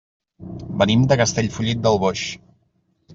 Venim 0.81 1.03
de 1.11 1.17
Castellfollit 1.21 1.83
del 1.83 1.99
Boix. 2.05 2.25